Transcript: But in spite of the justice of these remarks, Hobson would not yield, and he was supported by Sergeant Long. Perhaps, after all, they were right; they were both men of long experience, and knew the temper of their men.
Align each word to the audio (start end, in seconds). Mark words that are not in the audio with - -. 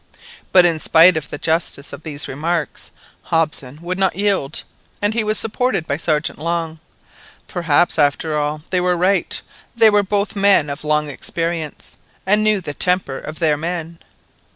But 0.51 0.65
in 0.65 0.79
spite 0.79 1.15
of 1.15 1.29
the 1.29 1.37
justice 1.37 1.93
of 1.93 2.01
these 2.01 2.27
remarks, 2.27 2.89
Hobson 3.21 3.77
would 3.83 3.99
not 3.99 4.15
yield, 4.15 4.63
and 4.99 5.13
he 5.13 5.23
was 5.23 5.37
supported 5.37 5.87
by 5.87 5.97
Sergeant 5.97 6.39
Long. 6.39 6.79
Perhaps, 7.47 7.99
after 7.99 8.35
all, 8.35 8.63
they 8.71 8.81
were 8.81 8.97
right; 8.97 9.39
they 9.75 9.91
were 9.91 10.01
both 10.01 10.35
men 10.35 10.71
of 10.71 10.83
long 10.83 11.07
experience, 11.07 11.97
and 12.25 12.43
knew 12.43 12.61
the 12.61 12.73
temper 12.73 13.19
of 13.19 13.37
their 13.37 13.57
men. 13.57 13.99